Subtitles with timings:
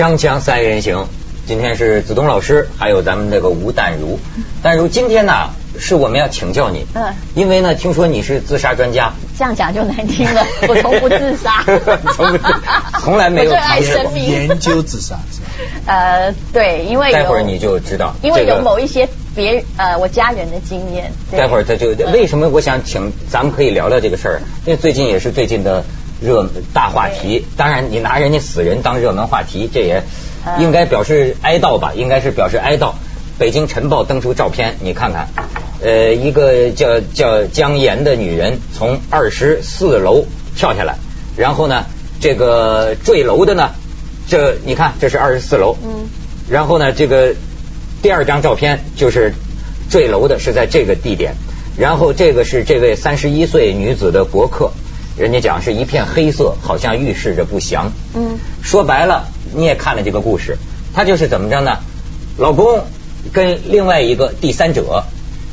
[0.00, 1.06] 锵锵三人行，
[1.46, 4.18] 今天是子东老师，还有咱们这个吴淡如。
[4.62, 11.62] 淡如，今天呢是我们要请教你，嗯因为呢听说你是自杀专家，这样讲就难听了，我从不自杀，
[12.16, 12.44] 从不自
[13.02, 14.24] 从来没有爱尝试过生命。
[14.30, 15.18] 研究自杀？
[15.84, 21.12] 呃，对，因为待会儿你就知道，因为有某一些别呃我家人的经验。
[21.30, 25.84] 待会儿他就嗯为什么我想请咱们可以聊聊这个事儿，因为最近也是最近的
[26.20, 27.44] 热大话题。
[27.56, 30.02] 当然，你拿人家死人当热门话题，这也
[30.44, 31.92] 呃应该表示哀悼吧？
[31.94, 32.92] 应该是表示哀悼。
[33.38, 35.28] 北京晨报登出照片，你看看，
[35.82, 40.96] 呃，一个叫叫姜岩的女人从二十四楼跳下来，
[41.38, 41.86] 然后呢，
[42.20, 43.70] 这个坠楼的呢，
[44.28, 46.06] 这你看这是二十四楼，嗯，
[46.50, 47.34] 然后呢，这个
[48.02, 49.32] 第二张照片就是
[49.88, 51.32] 坠楼的是在这个地点，
[51.78, 54.72] 然后这个是这位三十一岁女子的博客，
[55.16, 57.92] 人家讲是一片黑色，好像预示着不祥。
[58.14, 60.56] 嗯，说白了，你也看了这个故事，
[60.94, 61.78] 他就是怎么着呢？
[62.38, 62.84] 老公
[63.32, 65.04] 跟另外一个第三者，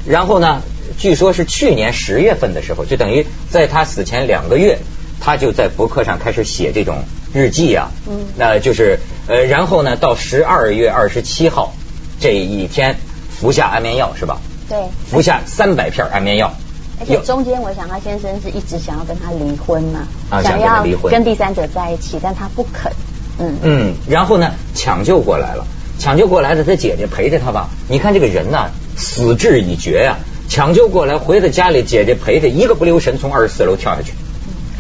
[0.08, 0.62] 然后呢，
[0.98, 4.78] 据说是去年十月份的时候，就等于在他死前两个月，
[5.20, 7.92] 他就在博客上开始写这种日记啊。
[8.08, 11.74] 嗯那就是呃，然后呢，到十二月二十七号
[12.22, 12.96] 这一天
[13.30, 14.40] 服下安眠药是吧？
[14.70, 14.78] 对。
[15.10, 16.54] 服下三百片安眠药。
[17.00, 22.92] 而且中间，我想他先生是一直想要跟他离婚嘛，啊想想要跟他离婚跟第三者在一起，但他不肯。
[23.40, 25.66] 嗯嗯，然后呢，抢救过来了，
[26.00, 27.70] 抢救过来的他姐姐陪着他吧。
[27.88, 30.18] 你看这个人呐、死志已决呀、
[30.50, 34.14] 抢救过来回到家里，姐姐陪着，一个不留神从二十四楼跳下去，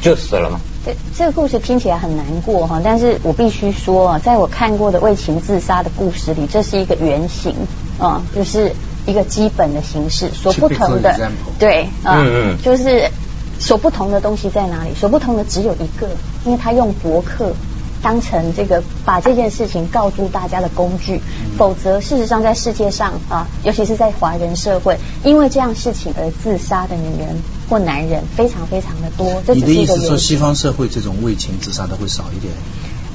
[0.01, 0.59] 就死了吗？
[0.83, 7.53] 这这个故事听起来很难过哈，但是我必须说啊，在我看过的为情自杀的故事里，这是一个原型
[7.99, 8.71] 啊，就是
[9.07, 13.09] 一个基本的形式，所不同的 example 对啊，嗯嗯就是
[13.57, 14.93] 所不同的东西在哪里？
[14.93, 16.07] 所不同的只有一个，
[16.45, 17.53] 因为他用博客。
[17.99, 29.41] 当成这个把这件事情告诉大家的工具，嗯否则事实上在世界上啊，尤其是在华人社会，因为这样事情而自杀的女人或男人非常非常的多。
[29.47, 32.53] 这你的只是一个原因意思说西方社会这种为情自杀的会少一点？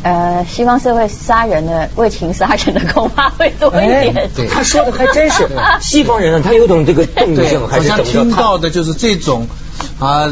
[0.03, 4.17] 呃，西方社会杀人的为情杀人的恐怕会多一点。
[4.17, 5.49] 哎对他说的还真是
[5.81, 8.05] 西方人呢，他有种这个动静还好像是怎么着？
[8.05, 9.47] 他听到的就是这种
[10.01, 10.29] 啊，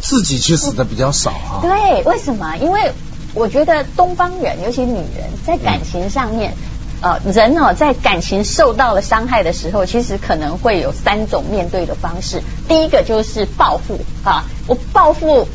[0.00, 1.58] 自己去死的比较少啊。
[1.62, 2.56] 对，为什么？
[2.58, 2.92] 因为
[3.34, 6.54] 我觉得东方人，尤其女人，在感情上面。
[7.02, 12.42] 呃，人哦，在感情受到了伤害的时候，其实可能会有三种面对的方式。
[12.68, 15.48] 第一个就是报复啊，我报复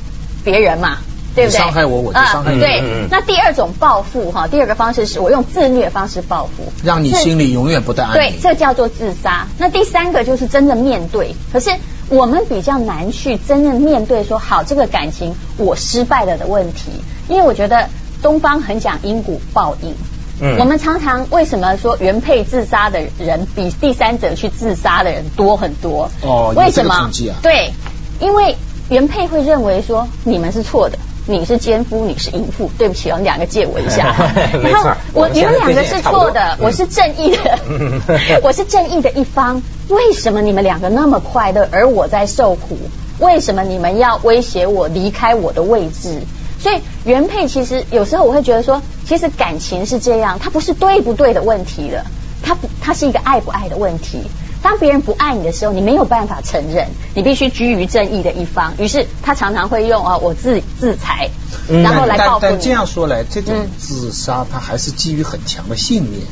[0.43, 0.97] 别人嘛，
[1.35, 1.59] 对不对？
[1.59, 9.47] 你伤害我我就伤害你啊对那第二种报复哈，第二个方式是我用自虐方式报复，让你心里永远不得安对，这叫做自杀。
[9.57, 11.69] 那第三个就是真的面对，可是
[12.09, 16.91] 我们比较难去真正面对说，好，这个感情我失败了的问题，
[17.27, 17.89] 因为我觉得
[18.21, 19.93] 东方很讲因果报应。
[20.41, 26.09] 嗯我们常常为什么说原配自杀的人比第三者去自杀的人多很多？
[26.21, 26.93] 哦为什么？
[27.41, 27.71] 对，
[28.19, 28.57] 因为
[28.89, 30.97] 原配会认为说你们是错的。
[31.27, 34.15] 你是奸夫，你是淫妇，对不起哦，你两个借我一下。
[34.63, 38.01] 然后我我你们两个是错的，嗯我是正义的嗯，
[38.43, 39.61] 我是正义的一方。
[39.89, 42.77] 为什么你们两个那么快乐，而我在受苦？
[43.19, 46.21] 为什么你们要威胁我离开我的位置？
[46.59, 52.05] 所以原配其实有时候我会觉得说，其实感情是这样，它不是对不对的问题了，
[52.43, 54.23] 它不，它是一个爱不爱的问题。
[54.65, 58.73] 当别人不爱你的时候，你没有办法承认，你必须居于正义的一方。
[58.79, 61.29] 于是他常常会用啊，我自自裁，
[61.69, 62.49] 嗯然后来报复你。
[62.49, 66.25] 但但这样说来，这种嗯自杀他还是基于很强的信念，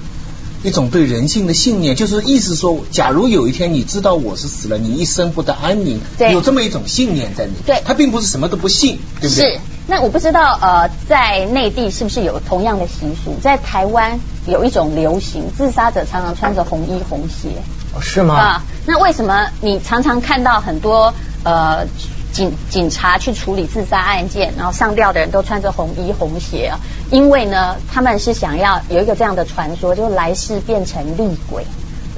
[0.63, 7.61] 一种对人性的信念，就是意思说，假如有一天你知道我是死了，你一生不得安宁，对有这么一种信念在里面。
[7.67, 9.53] 对他并不是什么都不信，对不对？
[9.53, 13.37] 是，那我不知道呃，在内地是不是有同样的习俗？
[13.43, 17.49] 在台湾有一种流行，自杀者常常穿着红衣红鞋
[17.95, 18.35] 哦是吗？
[18.35, 18.63] 啊。
[18.85, 21.13] 那为什么你常常看到很多
[21.43, 21.85] 呃
[22.31, 26.79] 警警察去处理自杀案件，然后上吊的人都穿着红衣红鞋啊？
[27.11, 31.65] 因为呢，他们是想要有一个这样的传说，就是来世变成厉鬼，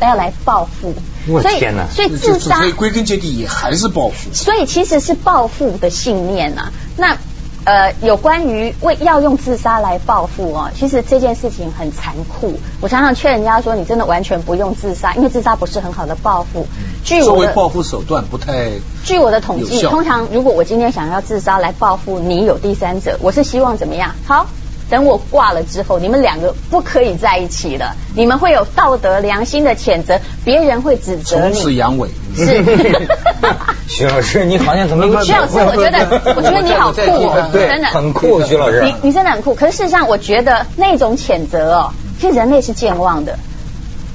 [0.01, 0.93] 要来报复。
[1.25, 4.31] 所以我天哪所以自杀所以归根结底也还是报复。
[4.33, 6.71] 所以其实是报复的信念啊。
[6.97, 7.17] 那
[7.65, 12.59] 呃，有关于为要用自杀来报复哦，其实这件事情很残酷。
[12.79, 16.67] 我常常劝人家说，你真的完全不用自杀，因为自杀不是很好的报复。
[17.03, 18.69] 据作我的为报复手段不太
[19.03, 24.13] 据我的统计，通常如果我今天想要自杀来报复你有第三者，我是希望怎么样？
[24.27, 24.45] 好，
[24.89, 31.75] 等我挂了之后，你们两个不可以在一起了，你们会有道德良心的谴责，别人会指责从此你。
[31.77, 32.07] 阳痿。
[32.35, 32.63] 是，
[33.87, 38.81] 徐老师，你好像怎么徐老师，我觉得，我觉得你好酷 哦，对真的，很酷，徐老师。
[38.83, 39.55] 你你真的很酷。
[39.55, 43.39] 可是事实上，我觉得那种谴责哦，其实人类是健忘的，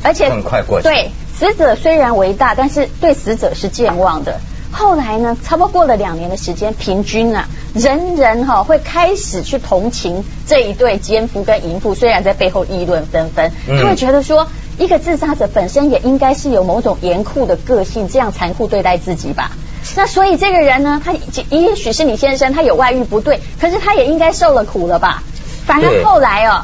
[0.02, 4.40] 而且很快过去对，死者虽然为大，但是对死者是健忘的。
[4.72, 14.46] 后来呢，差不多过了两年的时间，平均啊，人人哈、会开始去同情这一对奸夫跟淫妇，虽然在背后议论纷纷，嗯他会觉得说，
[14.78, 19.50] 一个自杀者本身也应该是有某种严酷的个性，这样残酷对待自己吧。
[19.96, 21.12] 那所以这个人呢，他
[21.50, 25.22] 也许是你先生，他有外遇不对，可是他也应该受了苦了吧？
[25.66, 26.62] 反对而后来哦，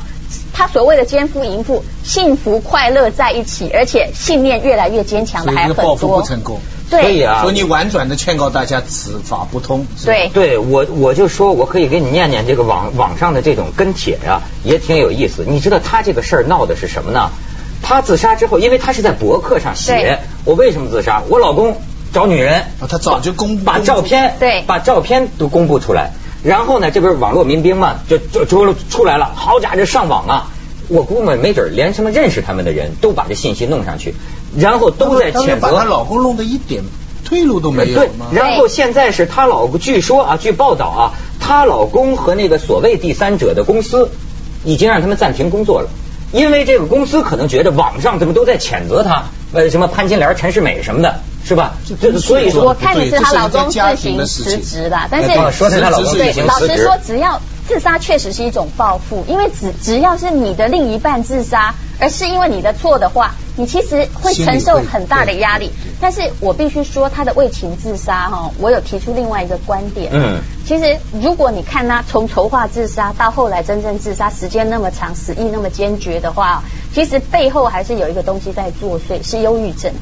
[0.52, 6.22] 他所谓的奸夫淫妇幸福快乐在一起，而且信念越来越坚强的还很多不。
[6.22, 6.60] 成功。
[6.88, 9.86] 所以，啊，所以你婉转的劝告大家此法不通。
[9.96, 15.44] 是吧对对我，我就说我可以给你念念这个网网上的这种跟帖呀、也挺有意思。
[15.46, 17.30] 你知道他这个事儿闹的是什么呢？
[17.82, 21.22] 他自杀之后，因为他是在博客上写，我为什么自杀？
[21.28, 21.80] 我老公
[22.12, 26.12] 找女人，啊他早就公布把照片，对把照片都公布出来。
[26.44, 30.50] 然后呢，这不是网络民兵嘛，就就出出来了，好家伙，这上网啊！
[30.88, 34.14] 我估摸没准连什么认识他们的人都把这信息弄上去，
[34.58, 35.84] 然后都在谴责把她。
[35.84, 36.82] 老公弄得一点
[37.24, 41.02] 退路都没有对？，然后现在是她老公，据说啊，据报道啊，
[41.40, 44.10] 她老公和那个所谓第三者的公司
[44.64, 45.88] 已经让他们暂停工作了，
[46.32, 51.74] 因为这个公司可能觉得网上怎么都在谴责她，呃，什么潘金莲、陈世美什么的，是吧？
[52.00, 65.70] 这所以我说，看的是她老公这是一个家自行庭的事情辞职的，但是哦说是她老公对自行辞职老实说，只要自杀确实是一种报复，因为只只要是你的另一半自杀，而是因为你的错的话，你其实会承受很大的压力。
[66.00, 70.10] 但是我必须说，他的为情自杀哈，我有提出另外一个观点。
[70.12, 76.62] 嗯，其实如果你看他从筹划自杀到后来真正自杀，时间那么长，死意那么坚决的话，
[76.94, 79.92] 其实背后还是有一个东西在作祟，是忧郁症。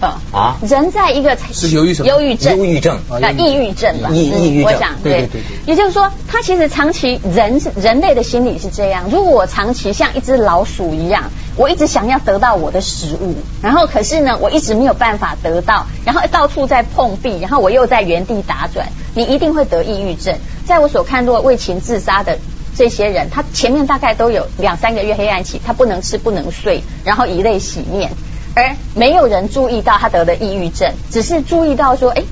[0.00, 0.56] 呃啊？
[0.62, 2.98] 人在一个是忧郁什么忧郁症，忧郁症。
[3.10, 4.72] 啊，抑郁症吧，嗯抑抑郁症。
[4.72, 5.26] 我想对对。
[5.26, 11.24] 对对也就是说，他其实长期人是人类的心理是这样，如果我长期像一只老鼠一样，
[11.56, 20.36] 我一直想要得到我的食物，然后可是呢，我一直没有办法得到，然后到处在碰壁，然后我又在原地打转，你一定会得抑郁症。
[20.66, 22.38] 在我所看过为情自杀的。
[22.76, 28.12] 这些人，他前面大概都有两三个月黑暗期，他不能吃不能睡，然后以泪洗面，
[28.58, 32.24] 而没有人注意到他得了抑郁症，只是注意到说，哎，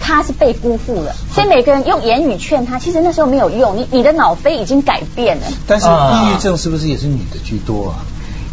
[0.00, 5.42] 他是被辜负了，所以每个人用言语劝他，其实那时候没有用，你你的脑飞已经改变了。
[5.66, 8.00] 但是啊抑郁症是不是也是女的居多啊？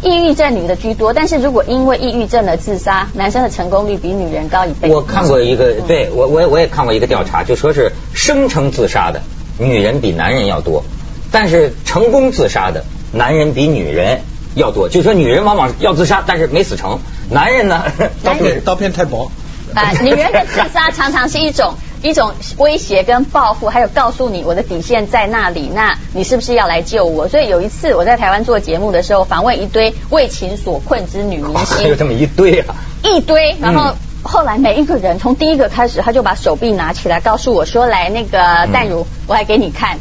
[0.02, 4.90] 抑郁症女的居多，但是如果因为抑郁症而自杀，男生的成功率比女人高一倍。
[4.90, 9.22] 我看过一个，对我我也我也看过一个调查，就说是声称自杀的
[9.58, 10.84] 女人比男人要多，
[11.32, 14.20] 但是成功自杀的男人比女人
[14.56, 14.88] 要多。
[14.88, 16.98] 就说女人往往要自杀，但是没死成，
[17.30, 17.84] 男人呢，
[18.24, 19.30] 刀片刀片太薄。
[19.74, 27.28] 啊、女人的自杀常常是一种一种威胁跟报复，还有告诉你我的底线在那里，那你是不是要来救我？
[27.28, 32.74] 所以有一次我在台湾做节目的时候，访问一堆为情所困之女明星有星，这 么一堆啊。
[33.04, 33.90] 一堆，然后。
[33.90, 33.94] 嗯
[34.28, 38.38] 后来每一个人从第一个开始，他就把手臂拿起来，告诉我说：“来，那个
[38.72, 39.96] 淡如，我来给你看，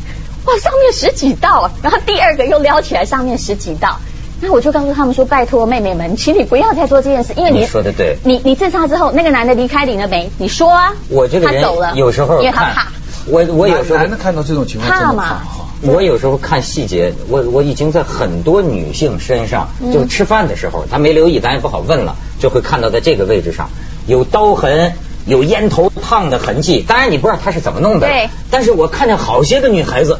[0.45, 3.99] 哇，上面十几道。”然后第二个又撩起来，上面十几道。
[4.41, 10.29] 那我就告诉他们说：“拜托妹妹们，请你不要再做这件事，因为你你说的对你你自杀之后，那个男的离开你了没？
[10.37, 12.87] 你说啊，我这个人他走了，有时候看因为他怕，，
[13.27, 15.65] 我我有时候男的看到这种情况真的怕嘛怕哈。
[15.81, 23.69] 我有时候看细节，我我已经在很多女性身上，嗯就吃饭的时候，她没留意，咱也不好问了，就会看到在这个位置上
[24.07, 24.93] 有刀痕，
[25.25, 26.83] 有烟头烫的痕迹。
[26.87, 28.29] 当然你不知道她是怎么弄的，对。
[28.51, 30.19] 但是我看见好些个女孩子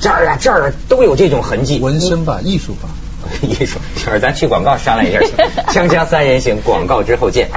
[0.00, 1.78] 这儿啊这儿啊都有这种痕迹。
[1.80, 2.88] 纹身吧，艺术吧。
[3.44, 5.32] 艺术，一会儿咱去广告商量一下去。
[5.78, 7.48] 锵锵三人行，广告之后见。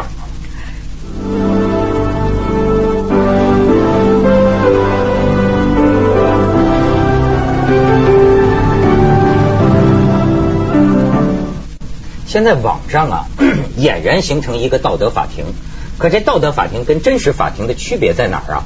[12.25, 13.25] 现在网上啊，
[13.79, 15.45] 俨然形成一个道德法庭。
[15.97, 18.63] 可这道德法庭跟真实法庭的区别在哪儿啊？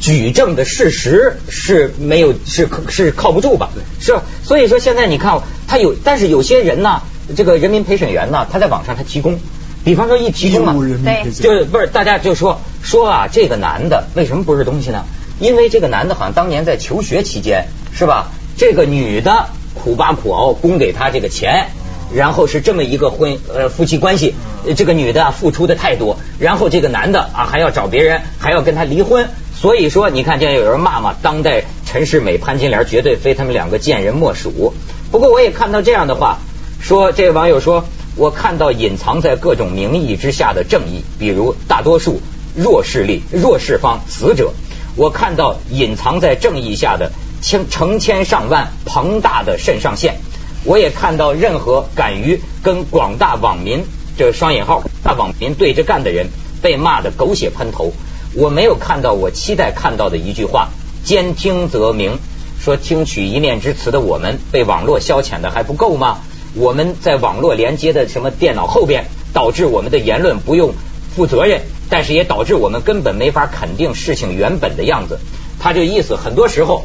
[0.00, 3.70] 举证的事实是没有是是靠不住吧？
[4.00, 4.22] 是吧？
[4.44, 7.02] 所以说现在你看，他有，但是有些人呢，
[7.36, 9.38] 这个人民陪审员呢，他在网上他提供，
[9.84, 15.04] 比方说一提供啊，对就是不是大家就说说啊，这个男的为什么不是东西呢？
[15.38, 18.32] 因为这个男的好像当年在求学期间是吧？
[18.56, 21.68] 这个女的苦巴苦熬供给他这个钱。
[22.10, 24.34] 然后是这么一个婚呃夫妻关系，
[24.66, 34.72] 呃这个女的啊付出的太多，然后这个男的啊还要找别人，还要跟他离婚，所以说你看，现在有人骂骂当代陈世美、潘金莲绝对非他们两个贱人莫属。
[35.10, 36.38] 不过我也看到这样的话，
[36.80, 37.84] 说这位网友说，
[38.14, 42.20] 我看到隐藏在各种名义之下的正义，比如大多数
[42.54, 44.52] 弱势力、弱势方死者，
[44.96, 50.16] 我看到隐藏在正义下的千成千上万庞大的肾上腺，
[50.64, 53.84] 我也看到任何敢于跟广大网民
[54.18, 56.26] 这双引号大网民对着干的人
[56.60, 57.92] 被骂得狗血喷头。
[58.34, 60.68] 我没有看到我期待看到的一句话：
[61.02, 62.18] 兼听则明。
[62.58, 66.18] 说听取一面之词的我们被网络消遣的还不够吗？
[66.54, 70.72] 我们在网络连接的什么电脑后边，导致我们的言论不用
[71.14, 75.20] 负责任，但是也导致我们根本没法肯定事情原本的样子。
[75.60, 76.84] 他这意思，很多时候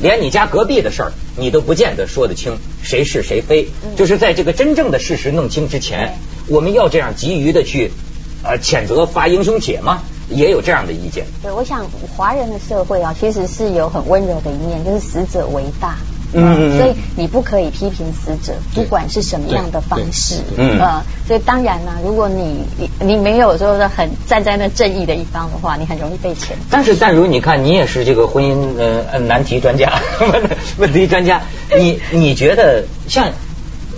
[0.00, 3.68] 连你家隔壁的事儿，你都不见得说得清谁是谁非。
[3.96, 6.16] 就是在这个真正的事实弄清之前，
[6.48, 7.92] 我们要这样急于的去
[8.42, 10.02] 呃谴责发英雄帖吗？
[10.32, 11.24] 也有这样的意见。
[11.42, 11.86] 对，我想
[12.16, 15.96] 华人的社会啊，其实是有很温柔的一面，就是死者为大。
[16.34, 20.36] 嗯，所以你不可以批评死者，不管是什么样的方式。
[20.56, 20.78] 嗯，
[21.28, 22.64] 所以当然呢，如果你
[23.00, 26.52] 你没有说是很站在那正义的一方的话，你很容易被谴。
[26.70, 30.00] 但是，但如你看，你也是这个婚姻呃难题专家，
[30.78, 31.42] 问题专家，
[31.76, 33.32] 你你觉得像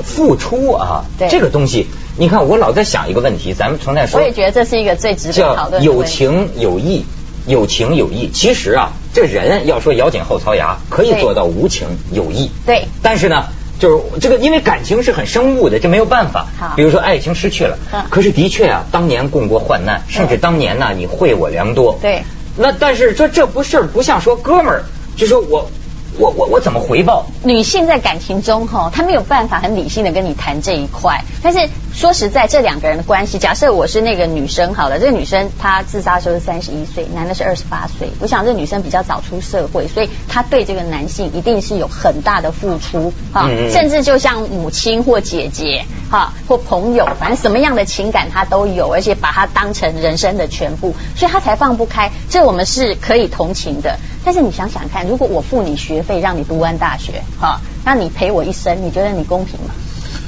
[0.02, 1.86] 付出啊这个东西？
[2.16, 7.04] 你看，我老在想一个问题，咱们从那说，我也觉得这是一个最值得讨论的有情有义，
[7.44, 8.30] 有情有义。
[8.32, 12.52] 其实啊，这人要说咬紧后槽牙，可以做到无情有义。
[12.64, 12.86] 对。
[13.02, 13.46] 但是呢，
[13.80, 16.46] 就是这个，因为感情是很生物的，这没有办法。
[16.56, 16.74] 好。
[16.76, 17.76] 比如说爱情失去了，
[18.10, 21.98] 可是的确啊，当年共过患难，甚至当年呢，你惠我良多。
[22.00, 22.22] 对。
[22.56, 24.84] 那但是说这不是不像说哥们儿，
[25.16, 25.68] 就说我。
[26.16, 27.26] 我我我怎么回报？
[27.42, 31.24] 女性在感情中哈，她没有办法很理性的跟你谈这一块。
[31.42, 38.08] 但是说实在，这两个人的关系，假设我是那个女生好了，这个女生她自杀的时候是三十一岁，男的是二十八岁。
[38.20, 52.12] 我想这女生比较早出社会，所以她对这个男性一定是有很大的付出啊，甚至就像母亲或姐姐哈或朋友，反正什么样的情感她都有，而且把她当成人生的全部，所以她才放不开。
[52.30, 53.98] 这我们是可以同情的。
[54.24, 59.74] 但是你想想看，如果我付你学费让你读完大学，哈，那你陪我一生，你觉得你公平吗？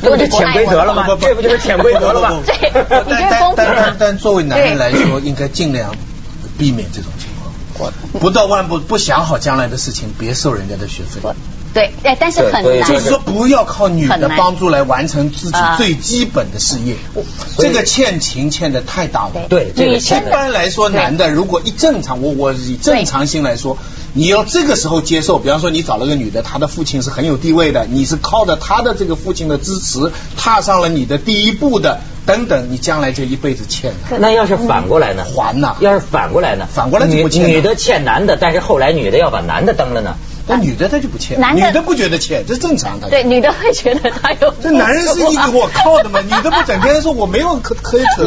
[0.03, 1.07] 这不就潜规则了吗？
[1.21, 2.43] 这不就是潜规则了吗？
[2.45, 2.71] 对，
[3.07, 3.97] 你觉得公平吗？
[3.99, 5.95] 但作为男人来说，应该尽量
[6.59, 11.21] 避免这种情况，不到万不不想好将来的事情，别收人家的学费。
[11.77, 16.97] 对，哎，但是很难，就是说不要靠女的帮助来完成自己最基本的事业，
[17.59, 19.33] 这个欠情欠的太大了。
[19.51, 23.77] 对，一般来说，男的如果一正常，我我以正常心来说，
[24.15, 34.17] 你要这个时候接受，比方说你找了个女的，她的父亲是很有地位的，你是靠着她的这个父亲的支持踏上了你的第一步的，等等，你将来这一辈子欠的。
[34.19, 35.23] 那要是反过来呢？
[35.37, 35.77] 还呐？
[35.81, 36.67] 要是反过来呢？
[36.73, 40.17] 反过来女女的欠男的，但是后来女的要把男的蹬了呢？
[40.49, 43.09] 那女的她就不欠，女的不觉得欠，这正常的。
[43.11, 44.55] 对，女的会觉得她有。
[44.63, 48.27] 这男人 是一个我靠的嘛，女的不整天说我没有可可以可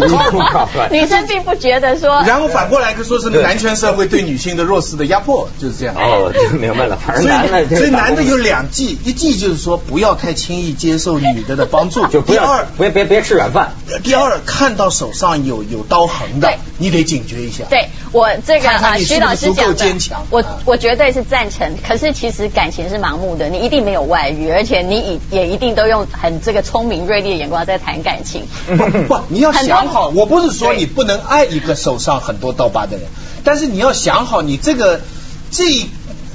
[0.52, 0.70] 靠。
[0.92, 2.22] 女生并不觉得说。
[2.24, 5.96] 然后反过来就说是男权社会对女性的弱势的压迫，就是这样。
[5.96, 6.98] 哦，明白了。
[7.16, 13.74] 所以所以男的有两忌，一忌就是说不要太轻易接受女的的帮助，就第二别别别吃软饭。
[14.04, 17.66] 第二看到手上有有刀痕的，你得警觉一下。
[17.70, 19.96] 对我这个啊，徐老师讲的，
[20.32, 21.76] 我我绝对是赞成。
[21.88, 22.80] 可是其实感情。
[22.90, 28.48] 是盲目的，你一定没有外遇，而且你以也一定都用很这个聪明锐利的眼光在谈感情。
[29.08, 33.06] 不，你要想好，我不是说你不能爱一个手上很多刀疤的人，
[33.44, 35.02] 但是你要想好，你这个
[35.52, 35.66] 这。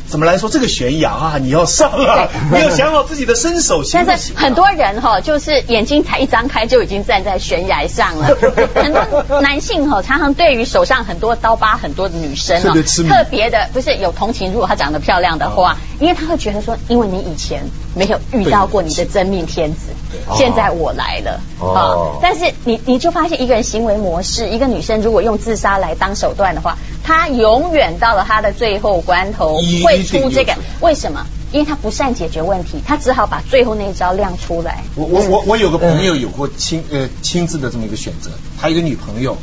[0.07, 1.39] 怎么来说这个悬崖啊？
[1.41, 2.29] 你要上啊！
[2.53, 3.83] 你要想好自己的身手。
[3.93, 8.37] 但是很多人哈，就是眼睛才一张开就已经站在悬崖上了。
[8.75, 12.75] 很多男性哈，常常对于手上很多刀疤很多的女生哦，
[13.09, 14.53] 特别的不是有同情。
[14.53, 19.89] 如果她长得漂亮的话，因为他会觉得说，因为你以前没有遇到过你的真命天子，
[20.37, 22.19] 现在我来了啊！
[22.23, 30.05] 但是你你就发现一个人行为模式，一个女生如果用自杀来当手段的话，她永远到了她的最后关头会。
[30.05, 31.27] 出这个为什么？
[31.51, 34.85] 因为他不善解决问题，他只好把最后那一招亮出来。
[34.97, 39.39] 我我我我有个朋友有过亲呃亲自的这么一个选择，他一个女朋友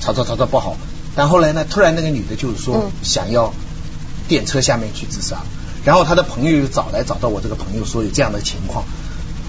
[0.00, 0.76] 吵吵吵吵不好，
[1.14, 3.52] 但后来呢，突然那个女的就是说想要
[4.28, 5.38] 电车下面去自杀，
[5.84, 8.84] 然后他的朋友又找来找到我这个朋友说有这样的情况，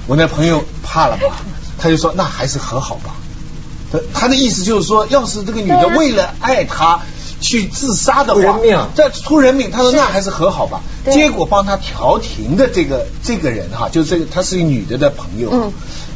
[0.08, 1.36] 我那朋友怕了嘛，
[1.78, 3.16] 他就说那还是和好吧。
[3.92, 7.02] 他他的意思就是说，要是这个女的为了爱他。
[7.42, 8.58] 去自杀的话，
[8.96, 9.70] 这出人命。
[9.70, 10.82] 他说那还是和好吧。
[11.12, 15.50] 结果帮他调停的这个这个人哈，就这个，她是一个女的的朋友。
[15.52, 15.74] 嗯。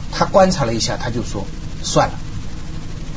[0.09, 1.45] 他观察了一下，他就说
[1.83, 2.13] 算了。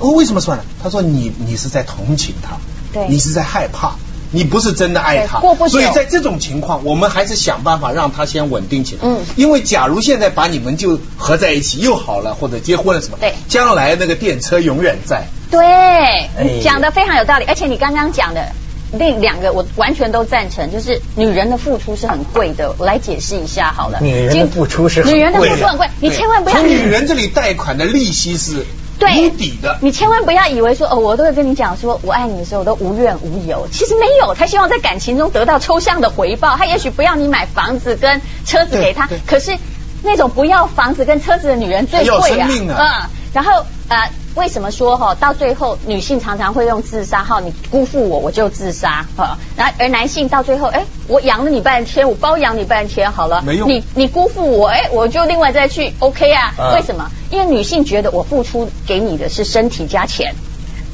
[0.00, 0.64] 哦，为什么算了？
[0.82, 2.56] 他说你你是在同情他，
[2.92, 3.94] 对，你是在害怕。
[4.32, 5.40] 你不是真的爱他。
[5.40, 9.00] 过不，久所以在这种情况，我们还是想办法让他先稳定起来。
[9.02, 9.18] 嗯。
[9.36, 13.34] 因为假如现在把你们就合在一起又好了，或者结婚了什么，对。
[13.48, 15.24] 将来那个电车永远在。
[15.50, 18.52] 对，哎讲的非常有道理，而且你刚刚讲的
[18.92, 22.72] 那两个我完全都赞成，就是女人的付出是很贵的。
[22.78, 28.64] 我来解释一下好了，女人的付出是很女人的付出很贵，你千万不要从女人这里贷款的利息是对
[29.08, 29.78] 无底的。
[29.80, 39.56] 你千万不要以为说哦，我都会跟你讲说我爱你的时候我都无怨无尤，其实没有，他希望在感情中得到抽象的回报，他也许不要你买房子跟车子给他对对，可是
[40.02, 42.76] 那种不要房子跟车子的女人最贵啊，要生命啊。
[43.04, 44.10] 嗯，然后呃。
[44.36, 56.54] 为什么说哈，到最后女性常常会用自杀哈，你辜负我我就自杀哈，然后而男性到最后哎，我养了你半天，我包养你半天好了，没用你你辜负我哎，我就另外再去 OK 啊？
[56.56, 57.10] 啊为什么？
[57.30, 60.32] 因为女性觉得我付出给你的是身体加钱，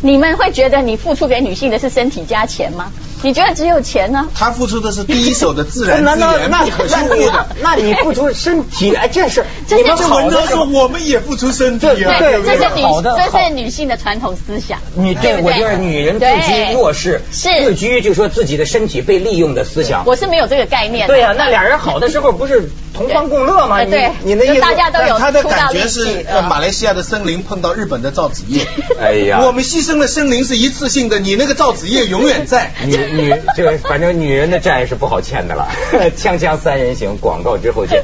[0.02, 2.92] 你们会觉得你付出给女性的是身体加钱吗？
[3.22, 4.28] 你觉得只有钱呢？
[4.34, 7.46] 他付出的是第一手的自然资那那源， 那可是你修复的。
[7.62, 12.56] 那你付出身体， 哎，这是这是你们这文章说我们也付出身体啊，对对？
[12.56, 14.78] 这是女好的这是女性的传统思想。
[14.94, 20.04] 你对我觉得女人自居弱势，是自居就说自己的身体被利用的思想。
[20.06, 21.14] 我是没有这个概念的。
[21.14, 23.82] 对呀、那俩人好的时候不是同欢共乐嘛？
[23.82, 28.66] 你你那意思就大家都有他的感觉是马来西亚的森林碰到日本的造纸业。
[29.00, 32.72] 哎呀我们牺牲的森林是一次性的，你那个造纸业永远在。
[32.84, 35.68] 女女这个反正女人的债是不好欠的了。
[36.16, 38.02] 锵锵三人行，广告之后见。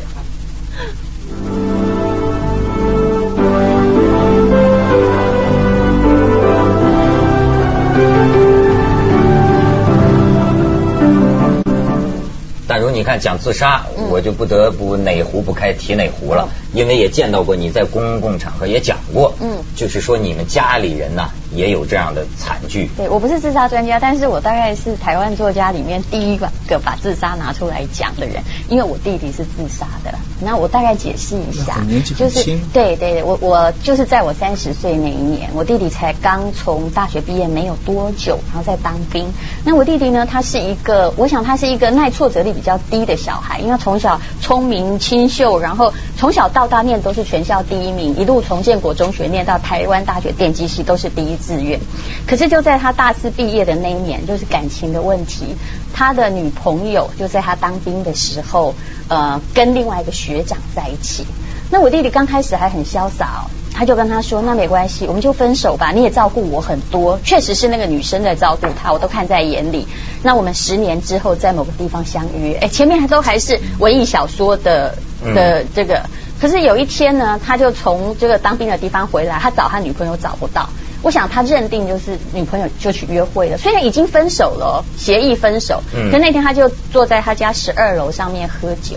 [12.73, 14.09] 但如你看讲自杀，嗯。
[14.09, 19.59] 我就不得不哪壶不开提哪壶了，因为也见到过你在公共场合也讲过，嗯。
[19.77, 26.51] 就是说你们家里人呐也有这样的惨剧，对我不是自杀专家，但是我大概是台湾作家里面第一个
[26.83, 30.13] 把自杀拿出来讲的人，因为我弟弟是自杀的。
[30.41, 39.33] 那我大概解释一下年纪，就是对对对，我我就是在我三十岁那一年，我弟弟才刚从大学毕业没有多久，然后在当兵。
[39.65, 51.79] 那我弟弟呢，他是一个，我想他是一个耐挫折力比较低的小孩，因为从小聪明清秀，然后从小到大念都是全校第一名，一路从建国中学念到台湾大学电机系都是第一志愿。
[52.27, 55.55] 可是就在他大四毕业的那一年，就是感情的问题，
[55.93, 58.62] 他的女朋友就在他当兵的时候，
[59.09, 61.25] 呃，跟另外一个学长在一起。
[61.71, 65.91] 那我弟弟刚开始还很潇洒哦，他就跟他说：“那没关系，我们就分手吧。
[65.91, 69.89] 你也照顾我很多，确实是那个女生在照顾他，我都看在眼里。
[70.23, 72.59] 那我们十年之后在某个地方相约。
[72.61, 74.95] 哎，前面还都还是文艺小说的
[75.35, 76.05] 的这个，
[76.39, 80.69] 可是有一天呢，他就从这个当兵的地方回来，他找他女朋友找不到。
[81.03, 88.97] 我想他认定就是女朋友就去约会了，虽然已经分手了哦，协议分手，嗯可那天他就坐在他家十二楼上面喝酒，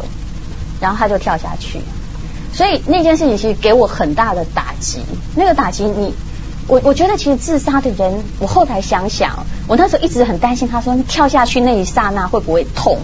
[0.80, 1.80] 然后他就跳下去。
[2.54, 5.00] 所以那件事情其实给我很大的打击。
[5.36, 6.14] 那个打击你，
[6.68, 13.00] 我我觉得其实自杀的人，我后来想想，我那时候一直很担心，他说跳下去那一刹那会不会痛？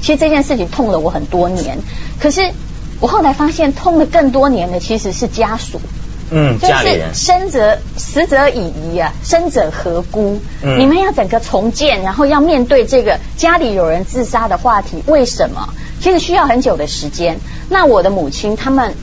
[0.00, 1.78] 其实这件事情痛了我很多年，
[2.20, 2.52] 可是
[3.00, 5.80] 我后来发现，痛了更多年的其实是家属。
[6.30, 7.14] 嗯，就是家里人。
[7.14, 10.40] 生者死者已矣啊，生者何辜？
[10.62, 15.68] 嗯你们要整个重建，然后要面对这个家里有人自杀的话题，为什么？
[16.00, 17.38] 其实需要很久的时间。
[17.68, 18.94] 那我的母亲他们。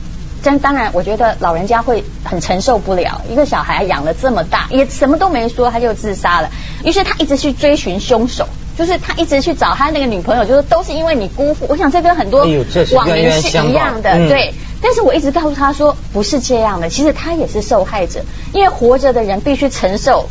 [0.42, 6.50] 真当然，我觉得老人家会很承受不了，一个小孩养了这么大，也什么都没说，他就自杀了。
[6.84, 11.66] 于是他一直去追寻凶手，就是他一直去找他那个女朋友，就是都是因为你辜负。
[11.68, 14.52] 我想这跟很多网民是一样的，嗯对。
[14.82, 18.20] 但是我一直告诉他说不是这样的，其实他也是受害者，
[18.52, 20.28] 因为活着的人必须承受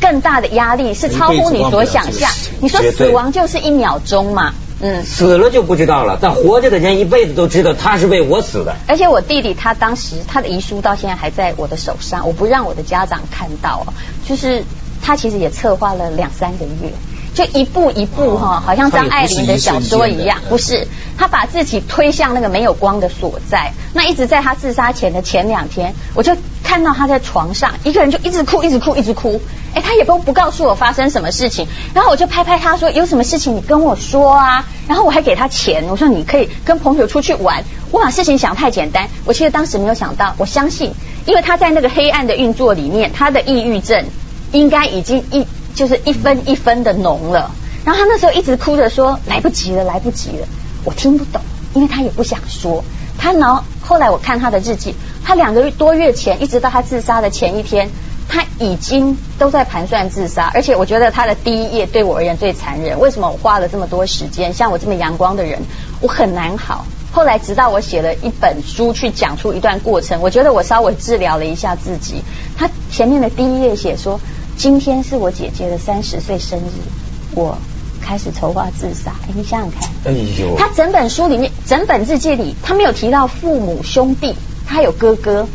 [0.00, 2.30] 更大的压力，是超乎你所想象。
[2.60, 5.04] 你说死亡就是一秒钟嘛，嗯。
[5.04, 8.76] 死了就不知道了，但活着的人一辈子都知道他是为我死的。
[8.86, 13.92] 而且我弟弟他当时他的遗书到现在还在我的手上，我不让我的家长看到哦，
[14.28, 14.64] 就是
[15.00, 16.92] 他其实也策划了两三个月。
[17.34, 20.86] 就一步一步哈、哦好像张爱玲的小说一样，不是
[21.18, 23.72] 他把自己推向那个没有光的所在。
[23.92, 29.40] 那一直在他自杀前的前两天，我就看到他在床上一个人就一直哭，一直哭，一直哭。
[29.74, 34.64] 哎，他也不不告诉我发生什么事情，然后我就拍拍他说有什么事情你跟我说啊。
[34.86, 37.64] 然后我还给他钱，我说你可以跟朋友出去玩。
[37.90, 40.92] 我把事情想太简单，我其实当时没有想到，我相信，
[41.26, 44.04] 因为他在那个黑暗的运作里面，他的抑郁症
[44.52, 47.50] 应该已经一就是一分一分的浓了。
[47.84, 50.46] 然后他那时候一直哭着说来不及了，来不及了。
[50.84, 51.40] 我听不懂，
[51.74, 52.84] 因为他也不想说。
[53.18, 57.90] 他然后后来我看他的日记，他两个月多月前，一直到他自杀的前一天，
[58.28, 62.98] 他已经都在盘算自杀，而且我觉得他的第一页对我而言最残忍。
[62.98, 64.52] 为什么我花了这么多时间？
[64.52, 65.62] 像我这么阳光的人，
[66.00, 66.86] 我很难好。
[67.12, 72.22] 后来直到我写了一本书去讲出一段过程，我觉得我稍微治疗了一下自己。
[72.56, 74.18] 他前面的第一页写说，
[74.56, 77.58] 今天是我姐姐的三十岁生日，我
[78.00, 79.12] 开始筹划自杀。
[79.22, 84.34] 哎，你想想看，哎呦，他整本书里面，整本日记里，他没有提到父母兄弟，
[84.66, 85.46] 他有哥哥。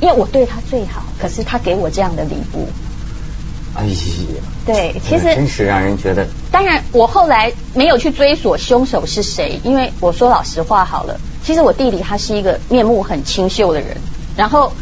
[0.00, 2.68] 因为我对他最好，可是他给我这样的礼物。
[3.74, 3.92] 哎呀，
[4.64, 6.24] 对，其实真是让人觉得。
[6.52, 13.96] 当然，我后来没有去追索凶手是谁，因为我说老实话好了，其实我弟弟他是一个面目很清秀的人，
[14.36, 14.72] 然后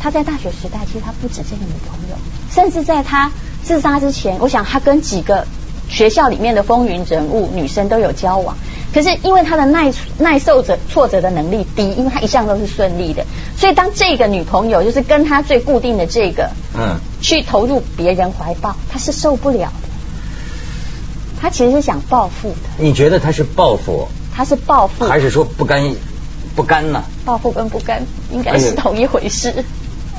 [0.00, 2.16] 他在大学时代其实他不止这个女朋友，
[2.54, 3.32] 甚至在他
[3.64, 5.46] 自杀之前，我想他跟几个
[5.88, 8.56] 学校里面的风云人物女生都有交往。
[8.92, 19.88] 可是因为他的耐耐受着挫折的能力低，因为他一向都是顺利的，所以当这个女朋友就是跟他最固定的这个，嗯，去投入别人怀抱，他是受不了的。
[21.40, 22.68] 他其实是想报复的。
[22.78, 24.06] 你觉得他是报复？
[24.32, 25.92] 他是报复，还是说不甘
[26.54, 27.02] 不甘呢？
[27.24, 29.52] 报复跟不甘应该是同一回事。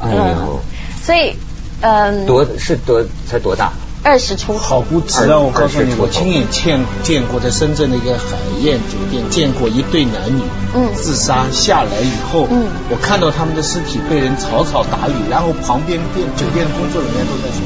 [0.02, 0.60] 哎呦，
[1.02, 1.38] 所以
[1.82, 3.72] 嗯，多是多才多大？
[4.04, 5.40] 二十出好不值啊！
[5.40, 10.44] 我告诉你，我亲眼见见过，在深圳的一个海燕酒店见过一对男女，
[10.76, 17.66] 嗯，自杀下来以后，嗯，我看到他们的尸体被人草草打理，然后旁边店酒店的工作人员都在说：“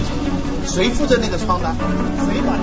[0.65, 1.75] 谁负责那个窗呢？
[2.23, 2.55] 谁把？”